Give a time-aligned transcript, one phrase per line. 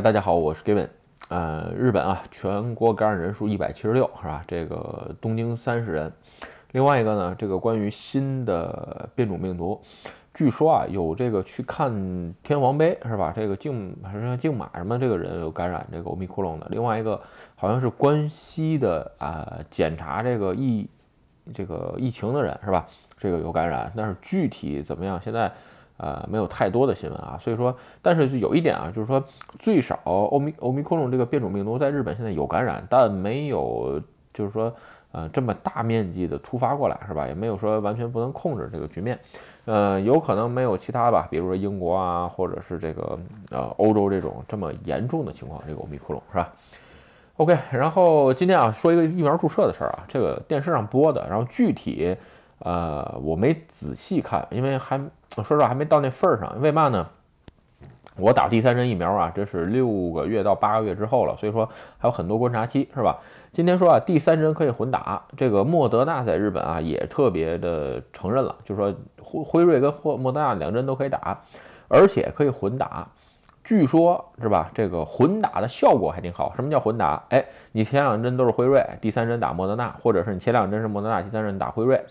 [0.00, 0.86] 大家好，我是 Gavin。
[1.28, 4.44] 呃，日本啊，全国感染人数一百七十六，是吧？
[4.46, 6.12] 这个东京三十人。
[6.70, 9.80] 另外一个呢，这个关于新的变种病毒，
[10.32, 13.32] 据说啊，有这个去看天皇杯，是吧？
[13.34, 16.68] 这个竞还是竞马什么这个人有感染这个欧米克隆的。
[16.70, 17.20] 另外一个
[17.56, 20.88] 好像是关西的啊，检查这个疫
[21.52, 22.86] 这个疫情的人，是吧？
[23.16, 25.52] 这个有感染，但是具体怎么样，现在。
[25.98, 29.22] 呃，没有太多的新闻啊，所以说，但是有一点啊，就是说，
[29.58, 34.00] 最少欧米欧米克隆这个变种病毒在日本现在有感染，但没有
[34.32, 34.72] 就是说，
[35.10, 37.26] 呃，这么大面积的突发过来，是吧？
[37.26, 39.18] 也没有说完全不能控制这个局面，
[39.64, 43.18] 呃，有可能没有其他吧，比如说英国啊，或者是这个
[43.50, 46.52] 呃欧洲这种这么严重的情况，这个欧米克隆是吧
[47.38, 52.16] ？OK，然后今天啊，说一个疫苗注射的事儿啊，这个电视上播的，然后具体。
[52.60, 55.00] 呃，我没仔细看，因为还
[55.34, 56.60] 说实话还没到那份儿上。
[56.60, 57.06] 为嘛呢？
[58.16, 61.68] 我打第三针疫苗啊，这是六个月到八个月之后了，所以说
[61.98, 63.18] 还有很多观察期，是吧？
[63.52, 71.40] 今天说啊，第三针可以混打，这个莫德纳在日本啊也特别的承认了，就说辉辉瑞跟霍莫德纳两针都可以打，
[71.86, 73.06] 而且可以混打。
[73.62, 74.68] 据说，是吧？
[74.74, 76.52] 这个混打的效果还挺好。
[76.56, 77.22] 什么叫混打？
[77.28, 82.02] 哎，你前两针都是辉瑞，第三针打莫德纳，或者是你前两针是莫德纳，第三针打辉瑞。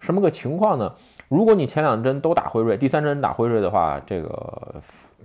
[0.00, 0.92] 什么个情况呢？
[1.32, 4.74] 如果你前两针都打辉瑞，第三针打辉瑞的话，这个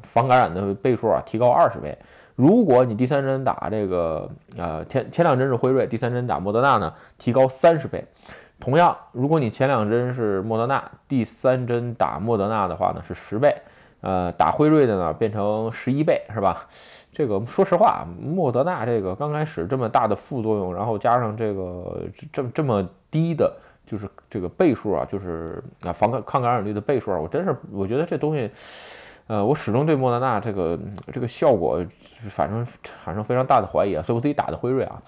[0.04, 1.98] 防感染的倍数啊提高二十倍。
[2.34, 8.06] 如果你第三针打这个呃前前两针是辉瑞，第三针打莫德纳呢，提高三十倍。
[8.58, 13.54] 同样，如果你前两针是莫德纳，第三针打莫德纳的话呢是十倍，
[14.00, 16.68] 呃打辉瑞的呢变成十一倍，是吧？
[17.12, 23.54] 这个说实话，莫德纳这个刚开始这么大的副作用，然后加上这个这这么低的。
[23.88, 28.52] 就是这个倍数啊，就是啊防感抗感染率的倍数啊，我真是我觉得这东西，
[29.28, 30.78] 呃，我始终对莫德纳这个
[31.14, 31.82] 这个效果，
[32.30, 35.02] 反正产生非常大的怀疑啊，所以我自己打的辉瑞啊。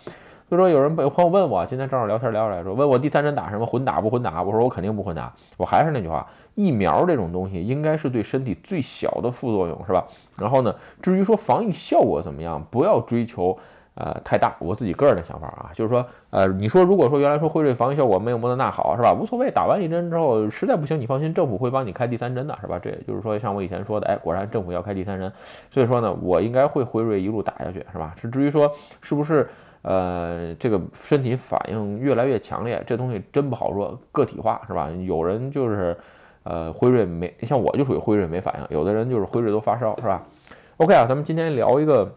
[0.47, 4.41] 所以说有人朋友问我，今天正好聊天聊起来说，问我第三针打什么混打不混打？
[4.41, 5.31] 我说我肯定不混打。
[5.57, 6.25] 我还是那句话，
[6.55, 10.07] 疫苗这种东西应该是对身体最小的副作用，是吧？
[10.37, 10.73] 然后呢，
[11.03, 13.55] 至于说防疫效果怎么样，不要追求。
[13.99, 19.13] 呃，太大，我自己个人的想法啊，就是说，呃，你说如果说原来说辉瑞防疫效果没有莫德纳好，是吧？
[19.13, 22.79] 无所谓，打完一针之后实在不行，你放心，政府会帮你开第三针的，是吧？
[22.79, 25.29] 这也就是说，像我以前说的，哎，果然政府要开第三针，
[25.69, 28.15] 所以说呢，我应该会辉瑞一路打下去，是吧？
[28.15, 28.71] 是至于说
[29.01, 29.49] 是不是
[29.81, 34.89] 呃这个身体反应越来越强烈，这东西真不好说，个体化是吧？
[35.05, 35.97] 有人就是
[36.43, 40.23] 呃辉瑞没，像我就属于辉瑞没反应，有的人就是辉瑞都发烧，是吧
[40.77, 42.09] ？OK 啊，咱们今天聊一个。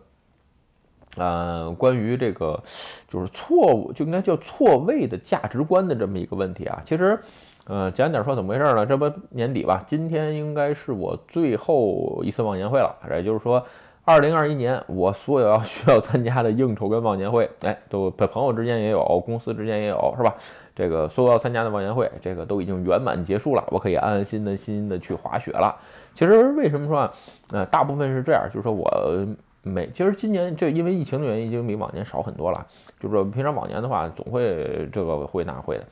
[1.16, 2.58] 呃，关于这个
[3.06, 6.80] 就是错误，就应该叫错位的价值观的这么一个问题啊。
[6.86, 7.18] 其实，
[7.66, 8.86] 呃，简单点说，怎么回事呢？
[8.86, 12.96] 这不年底吧，今天应该是我最后一次忘年会了。
[13.10, 13.62] 也就是说，
[14.06, 20.34] 二零二一年我所有要需要参加的应酬跟忘年会，哎，都朋友之间也有，公司之间也有，是吧？
[20.74, 25.76] 这个所有要参加的忘年会，这个都已经圆满结束了，我可以安安心的心的去滑雪了。
[26.14, 27.12] 其实为什么说啊？
[27.52, 28.90] 呃，大部分是这样，就是说我。
[29.64, 32.66] 每其实今年这因为疫情的原因，已经比往年少很多了。
[32.98, 35.84] 就是说，平常往年的话，总会这个会那会的。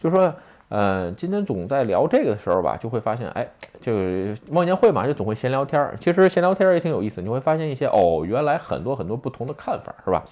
[0.00, 0.32] 就说，
[0.68, 3.48] 呃，今天总在聊这个的时候吧，就会发现，哎，
[3.80, 5.96] 这个忘年会嘛，就总会闲聊天儿。
[5.98, 10.24] 其实闲聊天儿也挺有意思，你会发现一些哦，原来很多很多不同的看法，是吧？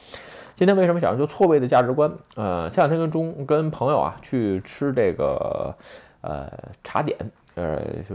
[0.54, 2.10] 今天为什么想就错位的价值观？
[2.36, 5.74] 呃，前两天跟中跟朋友啊去吃这个
[6.20, 6.48] 呃
[6.84, 7.18] 茶点，
[7.56, 8.14] 呃就。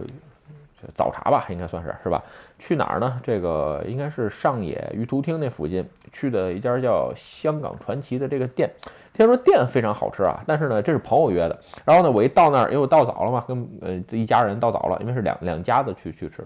[0.93, 2.21] 早茶吧，应该算是是吧？
[2.59, 3.19] 去哪儿呢？
[3.23, 8.69] 这个应该是上野玉图厅那附近去的一家叫香港传奇的这个店。
[9.13, 11.59] 听说店非常好吃啊，但是呢，这是朋友约的。
[11.83, 16.45] 然后呢，我一到那儿，因为我到早了嘛，跟呃这一家人到早了，因为是两两家子去去吃。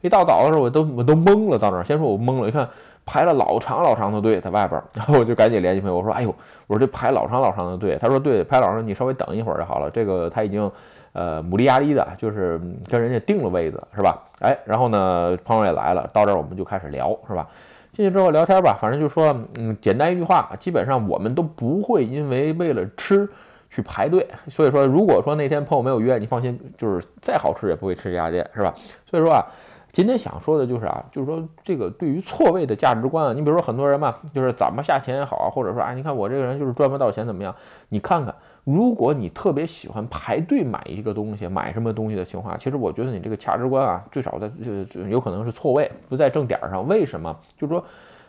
[0.00, 1.58] 一到早的时候，我都我都懵了。
[1.58, 2.68] 到那儿，先说我懵了，一看
[3.04, 6.34] 排了老长老长的队在外边， 然后我就赶紧联系朋友，我说：“哎呦，
[6.68, 9.90] 我说这排老长老长的队。”他说：“对，排老长，你稍微等一会儿就好了。
[9.90, 10.70] 这个他已经。”
[11.14, 12.60] 呃，姆利亚利的，就是
[12.90, 14.22] 跟人家定了位子，是吧？
[14.40, 17.48] 哎，然后呢，朋友也来了，到这儿我们就开始聊，是吧？
[17.92, 23.28] 进去之后聊天吧，反正就说，嗯，简单一句话，基本上我们都不会因为为了吃
[23.70, 24.26] 去排队。
[24.48, 28.74] 所以说，如果说那天朋友没有约，你放心，就是再好吃也不会吃这家店，是吧？
[29.06, 29.46] 所以说啊。
[29.94, 37.54] 今天想说的就是啊，就是说这个对于错位的价值观啊，你比如说很多人嘛，就是怎么下钱也好，或者说啊，你看我这个人就是赚不到钱怎么样？
[37.90, 38.34] 你看看，
[38.64, 46.86] 如果你特别喜欢排队买一个东西，买什么东西的情况，其实我觉得你这个价值观啊，最少在就有可能是错位，不在正点上。
[46.88, 47.38] 为什么？
[47.58, 47.84] 就是说，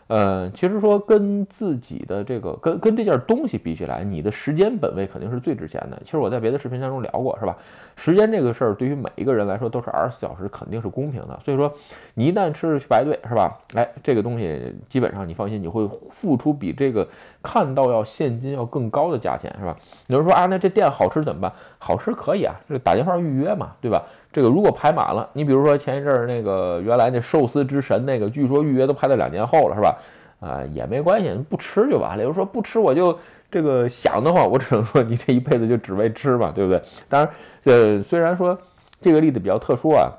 [0.08, 6.00] 呃，其实说跟自己的这个跟跟这件东西比起来，你的时间本位肯定是最值钱的。
[6.04, 7.56] 其实我在别的视频当中聊过，是吧？
[7.96, 11.40] 时间这个事儿对于每一个人来说都是二十四小时，肯定是公平的。
[11.42, 11.72] 所以说，
[12.14, 13.58] 你一旦吃了去排队，是吧？
[13.74, 17.08] 哎，这个东西基本上你放心，你会付出比这个
[17.46, 19.76] 看到要现金要更高的价钱，是吧？
[20.08, 21.52] 有人说啊，那这店好吃怎么办？
[21.78, 24.02] 好吃可以啊，这打电话预约嘛，对吧？
[24.32, 29.96] 这个如果排满了，你比如说前一阵儿那个原来那寿司之神那个，据说预约都排到两年后了，是吧？
[30.40, 32.22] 啊，也没关系，不吃就完了。
[32.22, 33.16] 有人说不吃我就
[33.48, 36.82] 这个想的话，我只能说你这一辈子就只为吃嘛，对不对？
[37.08, 37.30] 当然，
[37.64, 38.58] 呃，虽然说
[39.00, 40.10] 这个例子比较特殊啊，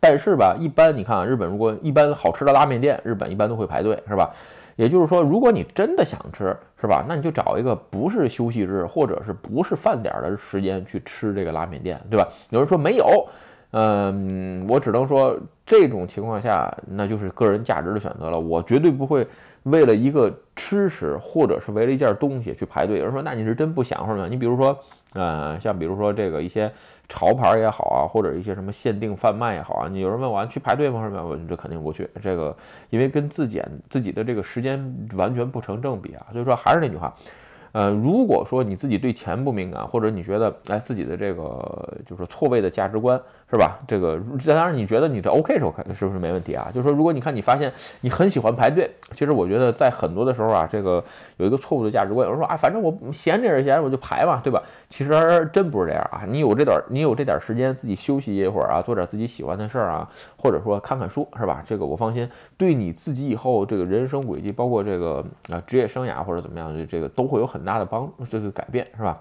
[0.00, 4.30] 但是吧，一般你看啊，日本如果一般好吃的拉面店，日本一般都会排队，是吧？
[4.76, 7.04] 也就是说，如果你真的想吃，是吧？
[7.08, 12.28] 那你就找一个不是休息日或者是不是饭点的时间去吃这个拉面店，对吧？
[12.50, 13.26] 有人说没有，
[13.72, 18.38] 嗯，我只能说这种情况下，那就是个人价值的选择了。
[18.38, 19.26] 我绝对不会
[19.64, 22.98] 为了一个吃食或者是为了一件东西去排队。
[22.98, 24.28] 有人说，那你是真不想或者？
[24.28, 24.78] 你比如说，
[25.16, 26.70] 嗯，像比如说这个一些。
[27.08, 31.04] 潮牌也好啊，或者一些什么限定贩卖也好啊，你有人问我去排队吗？
[31.04, 31.24] 什么？
[31.24, 32.10] 我这肯定不去。
[32.20, 32.52] 这个
[32.90, 36.26] 因为跟自检自己的这个时间完全不成正比啊。
[36.32, 37.14] 所以说还是那句话。
[37.70, 43.78] 呃，如果说你自己对钱不敏感，或者你觉得哎自己的这个就是错位的价值观是吧？
[43.86, 46.68] 这个当然你觉得你这 OK 是 OK 是不是没问题啊？
[46.74, 51.04] 就是说如果你看你发现你很喜欢排队，其实我觉得在很多的时候啊，这个
[51.36, 54.62] 有一个错误的价值观，有人说啊反正我闲着也是闲着我就排嘛，对吧？
[54.88, 56.22] 其实真不是这样啊！
[56.26, 60.08] 你有这点你有这点时间自己休息一会儿啊，做点自己喜欢的事儿啊，
[60.38, 61.62] 或者说看看书是吧？
[61.66, 62.26] 这个我放心，
[62.56, 67.66] 对你自己以后这个人生轨迹，包括这个啊职业生涯或者怎么样，这个都会有很。
[67.66, 69.20] 大的帮这个改变是吧？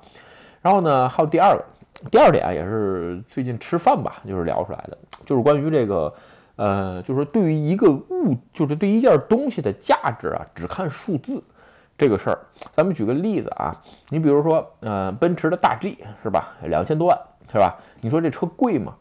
[0.62, 1.66] 然后呢，还有第二个，
[2.12, 6.14] 第二点啊也是最近吃饭吧，就是聊出来的，就是关于这个，
[6.58, 11.42] 呃，就是对于一个物，就是对一件东西的价值啊，只看数字
[11.98, 12.40] 这个事儿。
[12.76, 17.18] 咱们举个例子啊，你比如说，呃，奔驰的大 G 是吧，两千多万
[17.52, 17.78] 是吧？
[18.02, 18.94] 你说这车贵吗？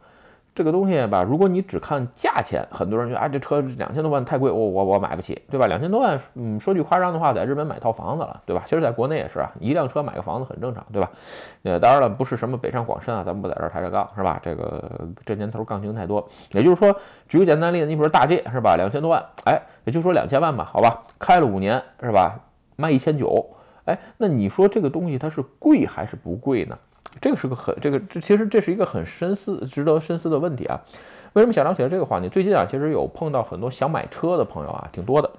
[0.55, 5.67] 这个东西吧，如果你只看价钱，很多人觉得啊，这车两千多万太贵，我我我买不起，对吧？
[5.67, 8.63] 两千多万，嗯，说句夸张的话，在日本买套房子了，对吧？
[8.65, 11.11] 其实在国内也是啊，一辆车买个房子很正常，对吧？
[11.65, 14.39] 呃，当然了，不是什么北上广深啊，咱们不在这儿抬这杠，是吧？
[14.41, 16.25] 这个这年头杠精太多。
[16.53, 16.95] 也就是说，
[17.29, 22.39] 举个简单例子，你比如说大 G 是吧，两千多万，哎，也就说两千万吧，好吧，开了五年是吧，
[22.77, 23.45] 卖一千九，
[23.87, 26.79] 哎，那你说这个东西它是贵还是不贵呢？
[27.21, 30.81] 这个是个很这个这其实这是一个很深思值得深思的问题啊！
[31.35, 32.29] 为什么想聊起来这个话题？
[32.29, 35.31] 最近啊，其实有碰到很多想买车的朋友啊，挺多的，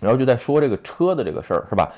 [0.00, 1.92] 然后就在说这个车的这个事儿，是吧？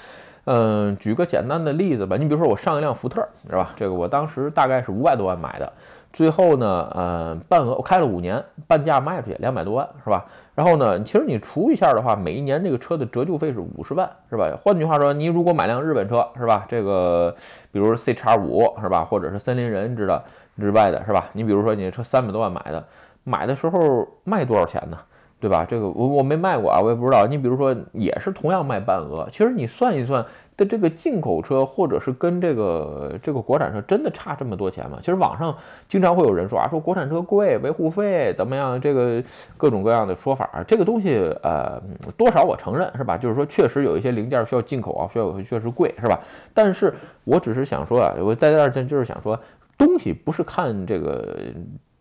[0.52, 3.70] 嗯，举个简单的例子吧，你比如说我上一辆福特，是吧？
[3.76, 5.72] 这个我当时大概是五百多万买的。
[6.12, 10.26] 最后呢，呃，半额我开了五年，半价卖出去两百多万，是吧？
[10.56, 14.50] 然后呢，其实你除一下的话，每一年这个车的折旧费是五十万，是吧？
[14.60, 16.66] 换句话说，你如果买辆日本车，是吧？
[16.68, 17.32] 这个，
[17.70, 19.04] 比如 C 叉五，是吧？
[19.04, 20.20] 或者是森林人之的
[20.58, 21.26] 之外的，是吧？
[21.32, 22.84] 你比如说你车三百多万买的，
[23.22, 24.98] 买的时候卖多少钱呢？
[25.40, 25.64] 对吧？
[25.64, 27.26] 这个我我没卖过啊，我也不知道。
[27.26, 34.98] 你比如说，也是同样卖半额，其实你算一算的这个进口车，或者是跟这个这个国产车，真的差这么多钱吗？
[35.00, 35.56] 其实网上
[35.88, 38.78] 经常会有人说啊，说国产车贵，维护费怎么样？
[38.78, 39.22] 这个
[39.56, 41.80] 各种各样的说法，这个东西呃，
[42.18, 43.16] 多少我承认是吧？
[43.16, 46.20] 就是说确实有一些零件需要进口啊，需要确实贵是吧？
[46.52, 46.92] 但是
[47.24, 49.40] 我只是想说啊，我在这儿就是想说，
[49.78, 51.34] 东西不是看这个。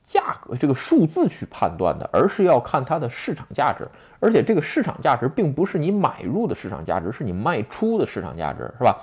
[0.10, 3.88] 价格这个数字去判断的，而是要看它的市场价值，
[4.20, 8.98] 而且这个市场价值并不是你买入的市场价值，是你卖出的市场价值，是吧？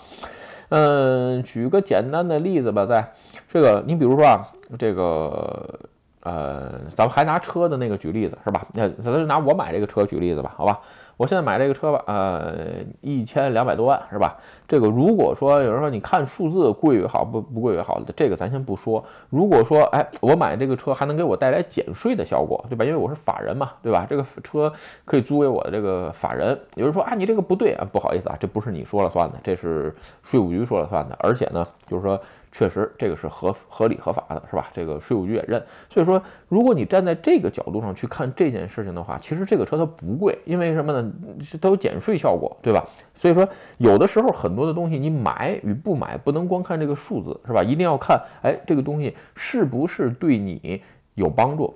[0.70, 3.12] 嗯，举个简单的例子吧，在
[3.48, 5.78] 这个你比如说啊，这个
[6.22, 8.66] 呃，咱们还拿车的那个举例子是吧？
[8.72, 10.80] 那咱就拿我买这个车举例子吧，好吧？
[11.16, 12.54] 我现在买这个车吧，呃，
[13.00, 14.36] 一千两百多万是吧？
[14.68, 19.02] 这个如果说有人说你看数字贵也好，不不贵也好，这个咱先不说。
[19.30, 22.84] 如果说哎，我买这个车还能给我带来减税的效果，对吧？
[22.84, 24.06] 因为我是法人嘛，对吧？
[24.08, 24.72] 这个车
[25.04, 26.58] 可以租给我的这个法人。
[26.74, 31.16] 有人说啊，你这个不对啊，不好意思啊，这不是你说了算的，这是税务局说了算的。
[31.20, 32.20] 而且呢，就是说。
[32.56, 34.70] 确实，这个是合合理合法的，是吧？
[34.72, 35.62] 这个税务局也认。
[35.90, 41.12] 所以说，如果你站在这个角度上去看这件事情的话，其实这个车它不贵，因为什么呢？
[41.60, 42.82] 它有减税效果，对吧？
[43.14, 43.46] 所以说，
[43.76, 47.62] 有的时候很多的东西你买与不买，不能光看这个数字，是吧？
[47.62, 50.82] 一定要看，哎，这个东西是不是对你
[51.14, 51.74] 有帮助？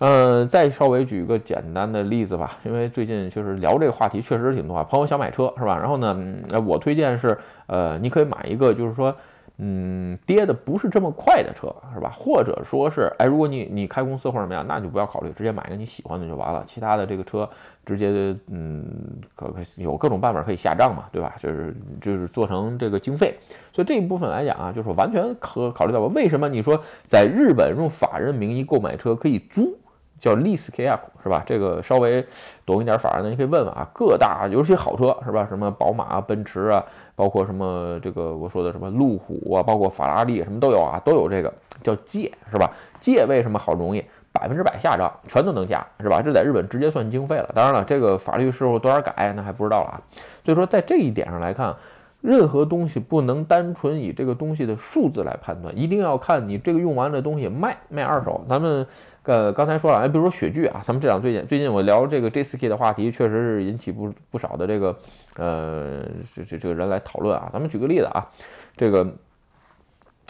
[0.00, 5.78] 嗯，再稍微举一个简单的例子吧，因为最近就是聊这个话题确实挺多啊，朋友想买车，是吧？
[5.78, 6.14] 然后呢，
[6.66, 9.16] 我推荐是，呃，你可以买一个，就是说。
[9.60, 12.12] 嗯，跌的不是这么快的车，是吧？
[12.16, 16.64] 或者说是，哎，如果你你开公司或者怎么样，那就不要考虑，直接买一个你喜欢的就完了。
[16.66, 17.48] 其他的这个车，
[17.84, 18.84] 直接嗯，
[19.34, 21.34] 可可有各种办法可以下账嘛，对吧？
[21.40, 23.36] 就是就是做成这个经费。
[23.72, 29.76] 所以这一部分来讲啊，就是完全可考虑到吧为什么你说在日本用法人名义购买车可以租。
[30.20, 31.42] 叫 lease car 是吧？
[31.46, 32.24] 这个稍微
[32.66, 33.86] 懂一点法的，你可以问问啊。
[33.92, 35.46] 各大尤其好车是吧？
[35.48, 36.84] 什么宝马、奔驰啊，
[37.14, 42.70] 包括什么这个我说的什么路虎啊，包括法拉利什么都有啊，都有这个叫借是吧？
[43.00, 44.04] 借为什么好容易？
[44.32, 46.20] 百分之百下账，全都能加是吧？
[46.22, 47.48] 这在日本直接算经费了。
[47.54, 50.00] 当然了，这个法律是否多少改那还不知道了啊。
[50.44, 51.74] 所以说在这一点上来看。
[52.20, 58.44] 任何东西不能单纯以这个东西的数字来判断，一定要看你这个用完的东西卖卖二手。
[58.48, 58.84] 咱们
[59.22, 64.96] 呃刚才说了，哎，比如说雪具啊，咱们这两最近最近我聊这个 J S K 的话题，确实是引起不不少的这个
[65.36, 66.02] 呃
[66.34, 67.48] 这这这个人来讨论啊。
[67.52, 68.26] 咱们举个例子啊，
[68.76, 69.06] 这个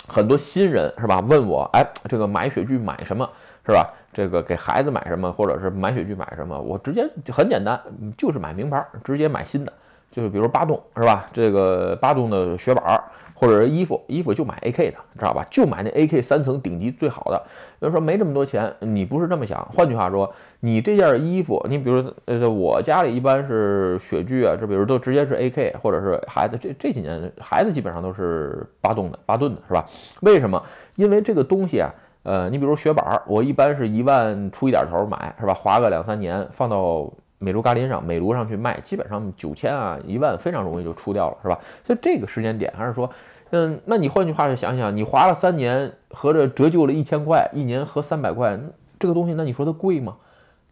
[0.08, 1.20] 很多新人是吧？
[1.20, 3.28] 问我，哎，这个买雪具买什么
[3.64, 3.88] 是吧？
[4.12, 6.60] 这个给孩子买什么，或者是买雪具买什么？
[6.60, 7.80] 我直接就很简单，
[8.16, 9.72] 就是买名牌，直接买新的。
[10.10, 11.26] 就是比如八栋是吧？
[11.32, 15.46] 这个八栋的雪板儿或者是衣服，衣服就买 AK 的，知道吧？
[15.48, 17.40] 就买那 AK 三层顶级最好的。
[17.78, 19.64] 比如说没这么多钱，你不是这么想。
[19.72, 29.86] 换句话说，你这件衣服，你比如呃，我家里一般是雪具啊，这比如都直接是 AK，或者是孩子这这几年孩子基本上都是八栋的，八顿的是吧？
[30.22, 30.60] 为什么？
[30.96, 35.54] 因为这个东西啊，呃，你比如雪板儿，我一般是一万出一点头买是吧？
[35.54, 37.12] 花个两三年放到。
[37.38, 41.58] 美卢咖林上，美卢上去卖，基本上九千啊，一万非常容易就出掉了，是吧？
[41.84, 43.08] 所以这个时间点还是说，
[43.50, 48.58] 嗯，那你换句话就想想，你划了三年，合着折旧了一千块，一年合三百块，
[48.98, 50.16] 这个东西，那你说它贵吗？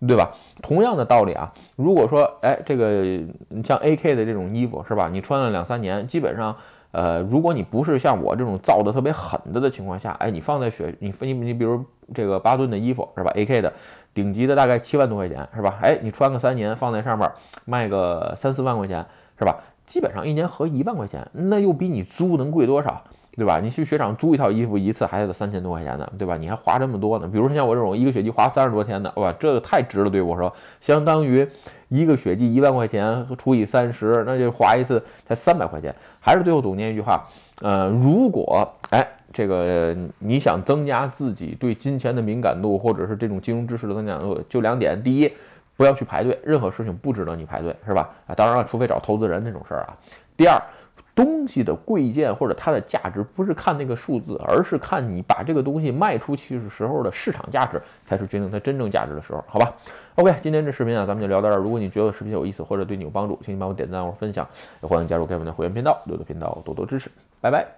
[0.06, 0.30] 对吧？
[0.60, 3.00] 同样的道理啊，如果说，哎，这个
[3.48, 5.08] 你像 AK 的这种衣服，是吧？
[5.10, 6.54] 你穿了两三年，基本上，
[6.90, 11.82] 呃，如果你不是像我这种造的特别狠的的情况下，哎，你放在雪，你你你比如
[12.12, 13.72] 这个巴顿的衣服，是吧？AK 的。
[14.16, 15.78] 顶级的大概七万多块钱是吧？
[15.82, 17.30] 哎，你穿个三年，放在上面
[17.66, 19.04] 卖个三四万块钱
[19.38, 19.58] 是吧？
[19.84, 23.02] 基本上一年合一万块钱，那又比你租能贵多少？
[23.36, 23.60] 对吧？
[23.60, 26.38] 你去雪场租一套衣服一次还得三千多块钱呢，对吧？
[26.38, 27.28] 你还花这么多呢？
[27.28, 31.46] 比如说像我这种一个雪季花三十多天的，哇，这个太值了，对我说，相当于
[31.88, 35.94] 一个雪季一万块钱除以三十，那就花一次才三百块钱。
[36.18, 37.22] 还是最后总结一句话，
[37.62, 39.06] 呃，如果哎。
[39.32, 45.30] 这个你想增加自己对金钱的敏感度，或者是这种金融知识的增长度，就两点：第一，
[45.76, 48.08] 不要去排队，任何事情不值得你排队，是吧？
[48.26, 49.96] 啊，当然了，除非找投资人那种事儿啊。
[50.38, 50.58] 第二，
[51.14, 59.70] 东西的贵贱或者它的价值，不是看那个数字，而是看你把这个东西卖出去的时候的市场价值，才是决定它真正价值的时候，好吧
[60.14, 61.58] ？OK，今天这视频啊，咱们就聊到这儿。
[61.58, 64.48] 如果你觉得视频有意思或者对你有帮助，请你帮我点赞或者分享，
[64.82, 67.10] 也欢迎加入 Kevin 的会员频道，多多频道多多支持，
[67.46, 67.76] 拜拜。